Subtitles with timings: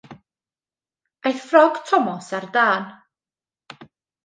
[1.27, 2.83] Aeth ffrog Thomas ar dân.